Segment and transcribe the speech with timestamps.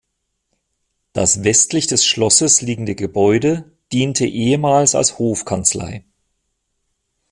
[1.13, 6.03] Das westlich des Schlosses liegende Gebäude diente ehemals als Hofkanzlei.